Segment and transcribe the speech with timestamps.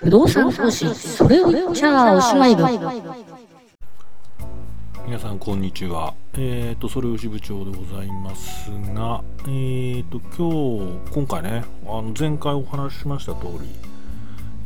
[0.00, 2.64] 不動産投資それを言っちゃおしまい部
[5.06, 6.14] 皆さんこんにちは。
[6.32, 13.68] えっ、ー、とそれ牛部長でございますが、えっ、ー、と今日今回ねあの前回お話ししました通り、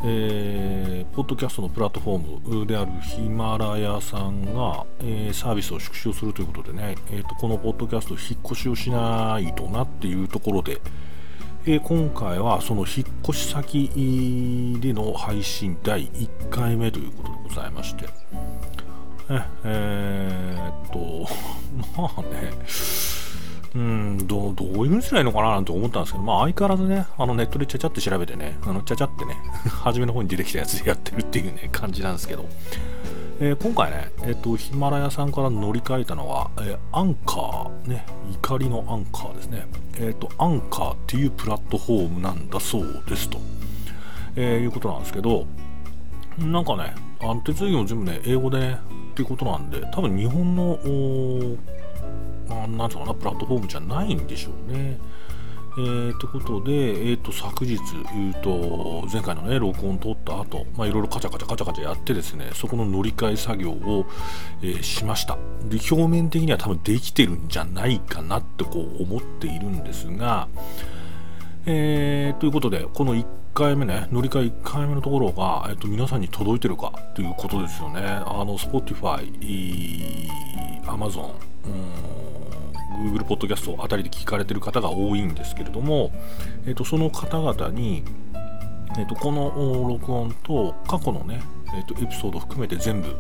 [0.05, 10.81] えー、ポッドキャストのプラットフォームであるヒマラヤさんが、えー、サービスを縮小するということでね、えーと、このポッドキャスト引っ越しをしないとなっていうところで、
[11.67, 18.07] えー、今回はその引っ越し先での配信第1回目ということでございまして、
[19.31, 21.27] ええー、っと、
[21.99, 22.53] まあね、
[23.75, 29.35] うん、どどういう風にすればいいのかななんて思ったんですけど、まあ相変わらずね、あのネットでちゃちゃって調べてね、あのちゃちゃってね、
[29.65, 32.47] 初めの方に出てきたやつでやってるっていうね、感じなんですけど、
[33.41, 39.67] えー、今回ね、え、ー、と、ヒマラヤさんから乗り換えたのは、えー、アンカー、ね、怒りのアンカーですね。
[39.99, 43.39] えっ、と、アンカーっていうプラットフォームなんだそうですと、
[44.37, 45.47] えいうことなんですけど、
[46.39, 48.79] なんかね、あの手続きも全部ね、英語でね、
[49.11, 50.79] っていうことなんで、多分日本の、
[52.49, 54.97] まあ、なんつうかな、プラットフォームじゃないんでしょうね。
[55.77, 56.73] えー、ということで、
[57.11, 64.07] えー、と昨日、えー、と前回のね、録音を取った後、まあいろいろカチャカチャカチャカチャやってですね、そこの乗り換え作業を、
[64.63, 65.37] えー、しました。
[65.69, 70.47] で、表面的には多分できてるんじゃないかなってこう思っているんですが、
[71.67, 78.01] えー、ということで、この1回目ね、乗り換え1回目のところが、えっと、皆さんに届いてるかということですよね。
[78.01, 79.29] あの、Spotify、
[80.85, 81.33] Amazon、
[82.95, 86.13] Google Podcast あたりで聞かれてる方が多いんですけれども、
[86.67, 88.05] えっと、その方々に、
[88.99, 91.43] えっと、この録音と過去のね、
[91.77, 93.17] えっと、エピソード含めて全部、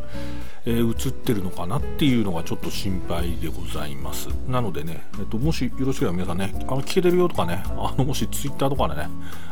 [0.64, 4.28] えー、映ってるのかなっていうのがちょっと心配でございます。
[4.48, 9.08] なのでね、えっと、もしよろしければ皆さんね、あの聞けてるよとかね、あのもし Twitter とかでね、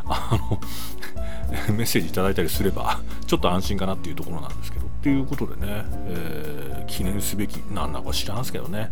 [0.07, 0.61] あの
[1.75, 8.91] メッセージいただいたりすれば、ちょっと安心かなっていうところなんですけど、っていうことでね、えー、記念すべきなんだか知らんすけどね、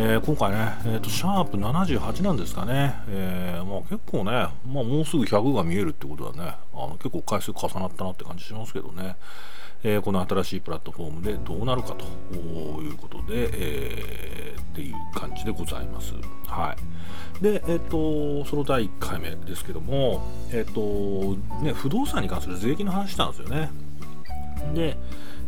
[0.00, 9.16] えー、今回ね、えーと、シャープ78なんですかね、えー、まあ、結構ね、まあ、もうすぐ100が見えるってことはね、あの結構回数重なったなって感じしますけどね、
[9.82, 12.04] えこの新しいプラットフォームでどうなるかと
[12.36, 16.14] いうことで、えっていう感じでございます。
[16.46, 16.76] は
[17.40, 17.42] い。
[17.42, 20.22] で、えっ、と、その第1回目ですけども、
[20.52, 23.70] えっ、と、ね、不動産に関する税金の話したんですよね。
[24.74, 24.96] で、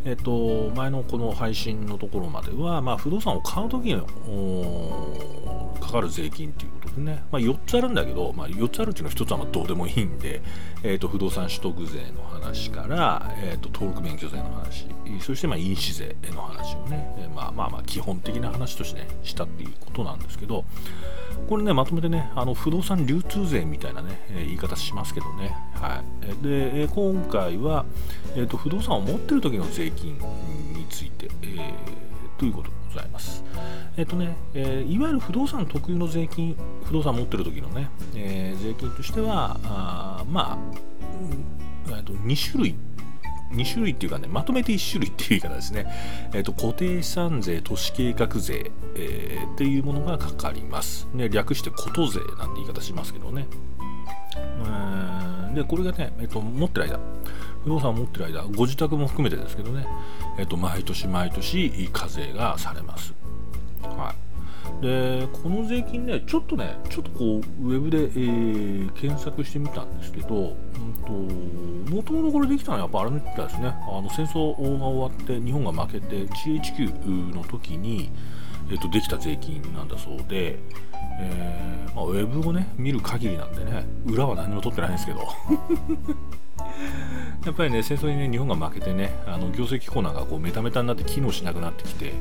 [0.05, 4.07] えっと、前のこの配信のところまでは、まあ、不動産を買うときの
[5.79, 10.41] かかる税金ということでね、まあ、4つあるんだけど、まあ、4つあるっていうのは1つはまどうでもいいんで、
[10.83, 14.87] えっと、不動産取得税の話から、えっと、登録免許税の話、
[15.21, 20.65] そしてまあ印紙税の話をね、まあまあまあ基本的な話として、ね、したっていうことなんですけど、
[21.49, 25.57] これね、まとめてね、あの不動産流通税みたいなね、え言い方しますけどね。
[25.75, 26.45] はい。
[26.45, 27.85] で、え今回は、
[28.37, 30.15] えっ、ー、と、不動産を持ってる時の税金
[30.75, 31.73] について、えー、
[32.39, 33.43] ということでございます。
[33.97, 40.59] えっ、ー、とね、えいわゆる不動産特有の税金、不動産持ってる時のね、え税金としては、あまあ、
[41.89, 42.75] えー、と2種類
[43.53, 45.87] 2種類っていうかね、まとめて1種類っていう言い方ですね。
[46.33, 51.09] えっ、ー、と、固定資産税、都市計画税、えー、っていうものがかかります。
[51.13, 53.47] ね、略してこと税なんて言い方しますけどね。
[55.55, 57.01] で、これがね、えっ、ー、と、持ってる間、
[57.65, 59.87] 不動産を持ってる間、ご自宅も含めてですけどね、
[60.39, 63.15] えっ、と、毎年毎年課税がされます。
[64.81, 73.69] でこの税金ねちょっとねちょっとこうウェブで、えー、検索してみたんですけど、うんと、もともとこれできたのはやっぱあれみたいですね。
[73.69, 78.11] あの戦争が終わって日本が負けて GHQ の時に、
[78.71, 80.59] えーと、できた税金なんだそうで、
[81.21, 85.21] えーまあ、ウェブをね見る限りなんでね裏は何も取ってないんですけど。
[87.45, 92.13] やっぱりね戦争にね日本が負けてねあの業績コーナーがこうメタメタになって機能しなくなってきて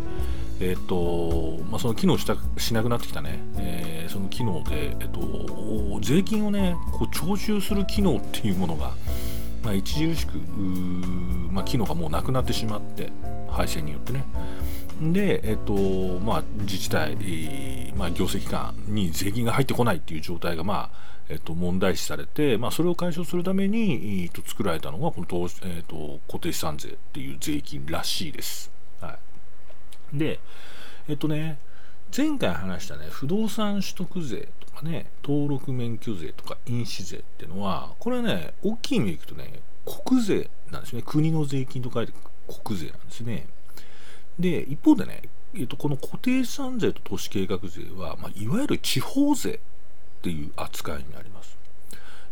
[0.62, 8.92] えっ、とまあ、その機能したしなくなってきたね、えー、その機能で、えっ、と、税金をねこう徴収する機能っていうものが、
[9.63, 10.38] まあ、著しく、
[11.51, 13.10] まあ、機能がもうなくなってしまって
[13.50, 14.25] 配線によってね。
[15.01, 15.74] で、えっと
[16.19, 17.16] まあ、自治体、
[17.96, 28.72] まあ、行政機関に税金が入ってこないっていう状態が、まあえっと、問題視されて、まあ、それを解消するために、えっと、作られたのがこの、えっと、固定資産税っていう税金らしいです。
[29.00, 29.19] はい
[30.13, 30.40] で、
[31.07, 31.60] えっとね、
[32.16, 41.04] 前回話したね、不動産取得税とかね、登録免許税とか印紙税っていうのは、これはね、大きい意味でいくとね、国税なんですね。
[41.06, 42.13] 国の税金と書いて
[42.63, 43.48] 国税なんですね。
[44.39, 51.57] で、一方でね、えっと、この固定資産税と都市計画税は、まあ、いわゆる地方税っていう扱いになります。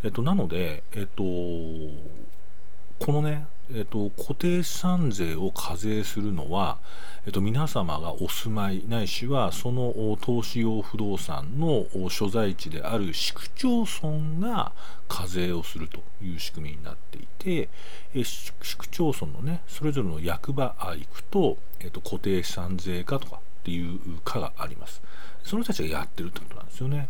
[0.03, 6.77] えっと、なので、えっと、このね、えっと、固定資産税を課税するのは、
[7.25, 14.71] えっと、皆様がお住まいないしはその投資用不動産の所在地である市区町村が
[15.09, 17.69] 課税をするという仕組みになっていて
[18.13, 25.01] 市区町村のねそれぞれの役場行くと、えっと、固定資産税課とかっていう課があります。
[25.43, 27.09] その人たちがやってるってことなんですよね。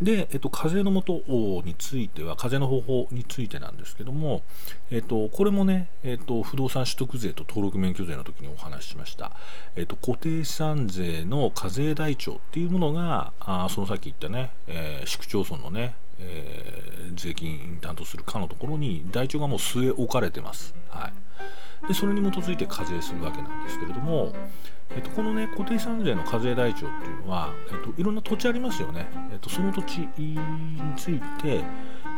[0.00, 1.22] で、えっと、課税のもと
[1.64, 4.42] については、課税の方法についてなんですけども、
[4.90, 9.32] えっと、これもね、えっと、不動産取得税と登録免許税の時にお話ししました、
[9.76, 20.74] えっと、固定資産税の課税台帳っていうものが、あそのさっき言ったね、えー、市区町村のね、えー、税金担当する課のところに台帳がもう据え置かれてます。
[20.88, 21.12] はい、
[21.88, 24.32] でそれに基づいて課税するわけなんですけれども、
[24.90, 30.38] えっと、このね固定資産税の課税台帳っていうのは、えっと、いろんな土地ありますよね、えっと、その土地に
[30.96, 31.62] ついて、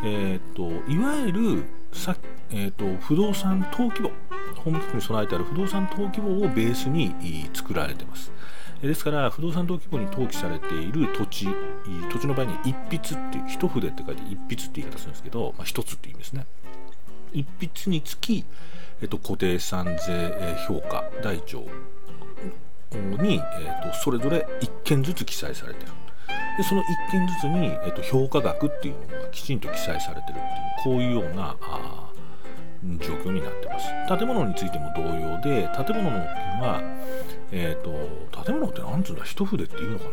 [0.04, 2.16] えっと、いわゆるさ、
[2.50, 4.10] えっと、不動産登記簿
[4.56, 7.14] ホームページに備えてある不動産登記簿をベースに
[7.52, 8.32] 作られてます。
[8.82, 11.48] ですから不動産登記簿に登記されている土地
[12.12, 16.46] 土地の場合に一筆っていう一筆って書いて一筆って言い方するんですけど、まあ、一つって意味ですね。
[17.36, 18.46] 一筆につき、
[19.02, 21.60] えっと、固定資産税評価台帳
[23.20, 25.92] に、えーと、それぞれ1件ずつ記載されてる。
[26.56, 30.42] でその1件ずつに、えーと、評価額っていうのがきちんと記載されてるっていう
[30.84, 32.10] こういうようなあ
[32.82, 33.86] 状況になってます。
[34.18, 36.80] 建物についても同様で建物のは、
[37.52, 40.10] えーと、建物って何つうんだ一筆っていうのかな。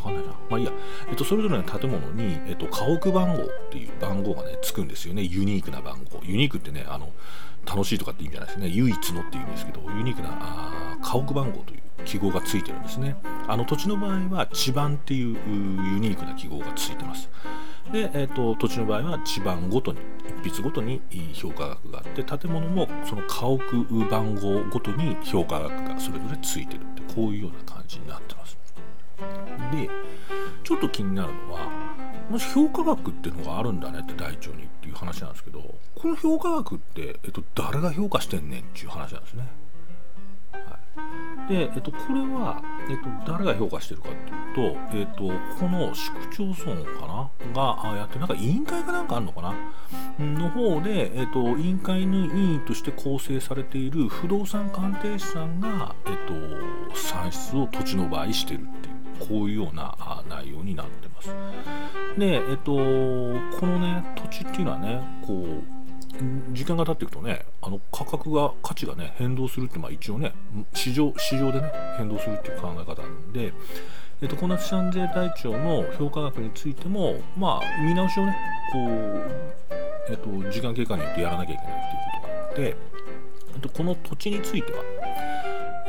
[0.00, 0.32] わかんないな。
[0.48, 0.72] まあいいや。
[1.08, 5.22] えっと、それぞれの建物に、えっと、家屋番号っていう番号がね、つくんですよね。
[5.22, 6.20] ユニークな番号。
[6.22, 7.10] ユニークってね、あの、
[7.66, 8.68] 楽しいとかって意味じゃないですね。
[8.68, 13.16] 唯一のっていう意味ですけど、ユニークなあ家屋番号という記号がついてるんですね。
[13.46, 17.28] あの土地の場合は地番っていうユニークな記号がついてます。
[17.92, 19.98] で、えーと、土地の場合は地番ごとに
[20.44, 21.02] 一筆ごとに
[21.32, 28.59] 評価額があって建物もその家屋番号ごとに評価額がそれぞれついてるってこういうような感じになってます。
[29.72, 29.90] で
[30.64, 31.68] ちょっと気になるのは
[32.30, 39.48] もし評価額っていうのがあるんだねって大腸にっていう話なんですけどこの評価額って、えっと、誰が評価してんねんっていう話なんですね。
[40.52, 40.78] は
[41.48, 41.52] い。
[41.52, 47.30] で、えっと、これは、えっと、誰が評価してるかっていうと、えっと、この市区町村かな？
[47.54, 49.54] がやってなんか委員会かなんかあるのかな？
[50.18, 56.16] の方で、えっと、委員会の委員として構成されている不動産鑑定士さんが、えっ
[56.90, 58.89] と、算出を土地の場合してるっていう、
[59.28, 59.96] こういうような
[60.28, 61.28] 内容になってます。
[62.18, 65.80] で、えっと、このね、土地っていうのはね、こう、
[66.52, 70.32] 時間が経っていくとねあの価格が価値がね変動するってまあ一応ね
[70.74, 73.52] 市場市場でね変動するっていう考え方なんで、
[74.20, 78.36] えっと、この資産税台帳の評価額についてもまあ見直しをね
[78.72, 82.76] こう、えっと、時間経過によってやらなきゃいけないっていうことがあって、
[83.54, 84.82] えっと、この土地については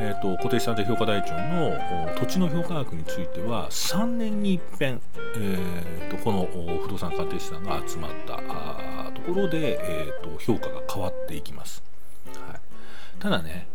[0.04, 1.78] えーと、固定資産税評価台帳の
[2.18, 5.00] 土地の評価額については3年に一遍、
[5.36, 6.48] えーと、この
[6.82, 8.34] 不動産鑑定資産が集まった
[9.12, 11.84] ところで、えーと、評価が変わっていきます、
[12.48, 12.60] はい、
[13.20, 13.68] ただね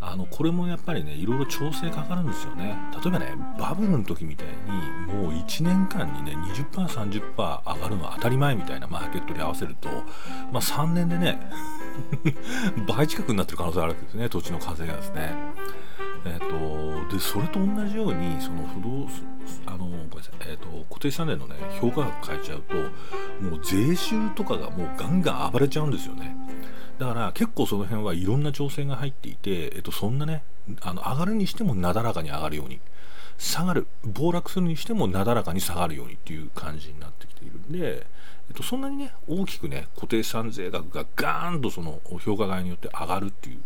[0.00, 2.76] あのこれもやっぱりねいろいろ調整かかるんですよね。
[3.04, 6.36] 例えばねバブルの時みたいにもう1年間にね
[6.72, 9.88] 20%30% 上がるのは当たり前みたいなマーケットに合わせると、
[10.50, 11.38] まあ、3年でね
[12.88, 15.34] 倍近くになってる可能性あるわけですね土地の課税がですね。
[16.24, 19.08] えーと、でそれと同じようにその不動
[19.66, 22.74] あのごめんなさい、えーと、固定資産税のね評価額変えちゃうと
[23.44, 26.36] もう税収とかがもうガンガン暴れちゃうんですよね。
[26.98, 30.44] だから結構その辺はいろんな調整が入っていて、えーと、そんなね
[30.80, 32.80] あの上がるにしてもなだらかに上がるように
[33.38, 38.06] 下がる暴落するにしてもなだらかに下がるようにっていう感じになってきているんで、
[38.48, 43.60] えっと、そんなにね大きくね固定資産税額がガーンとその評価外によって上がるっていう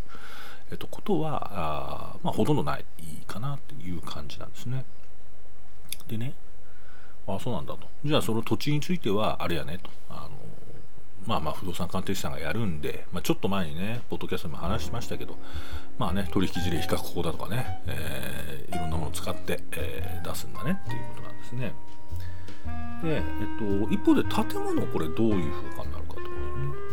[0.71, 2.85] えっと、ことはあ、まあ、ほとんどない
[3.27, 4.85] かなっていう感じなんですね。
[6.09, 6.35] でね、
[7.27, 7.89] あそうなんだと。
[8.05, 9.91] じゃあその土地についてはあれやねと。
[10.11, 10.31] あの
[11.27, 15.37] まあまあ不動産鑑定士さんがやるんで、まあ、ちょっと前にね、ポッドキャストでも話しましたけど、
[15.99, 21.73] まあね、取引事例比較法だとかね、えー、いろんなものを使って、えー、出すんだねっていうことなんですね。
[23.03, 23.23] で、えっ
[23.87, 26.87] と、一方で建物これどういう評価になるかというね。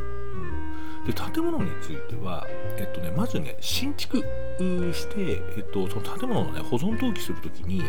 [1.05, 2.47] で建物については、
[2.77, 7.83] えっとね、まずね新築して、えっと、その建物の、ね、保存登記するときに、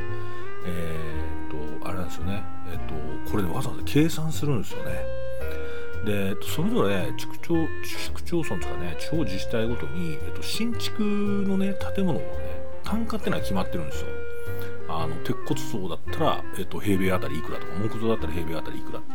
[0.66, 2.78] えー、っとあれなんですよね、えっ
[3.24, 5.23] と、これ、ね、わざわざ計算するんですよね。
[6.04, 12.26] で、それぞれ地区町市区町村とかね地方自治体ごとに、えっと、新築のね建物のね
[12.82, 14.08] 単価ってのは決まってるんですよ。
[14.88, 19.12] あの鉄骨層だったら、えっと、平米あたりいくらとか木造だったら平米あたりいくらって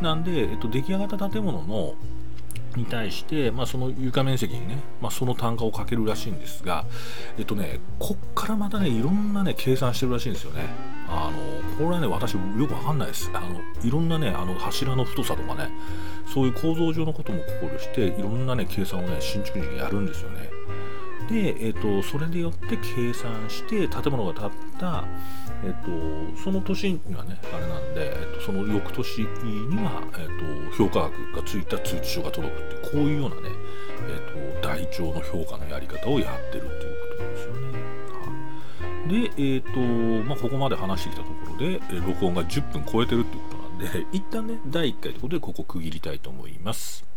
[0.00, 1.94] なんで、えっと、出来上がった建物の
[2.76, 6.84] に対して、まあ、その床面積にね、まあ、その単価をかけるらしいんですが、
[7.38, 10.66] えっとね、こっからまたね、いろんなね、計算してるらしいんですよね。
[11.08, 13.30] あの、これはね、私よくわかんないです。
[13.32, 15.70] あの、いろんなね、あの、柱の太さとかね、
[16.32, 20.50] そういう構造上のことも考慮して、いろんなね、計算をね、新築時にやるんですよね。
[21.28, 25.04] で、えーと、それによって計算して建物が建った、
[25.64, 28.13] えーと、その年にはねあれなんで、
[28.44, 29.26] その翌年に
[29.82, 33.48] は、えー、と評価額がついた通知書が届くってこういうようなね、
[34.08, 37.74] えー、と台帳の評価のやり方をやってるっていうことなんですよね。
[39.08, 47.13] で、えーとまあ、ここまで話してきたところで、えー、録音が10分超えてるっていうことなんで 一旦ね第1回ということでここ区切りたいと思います。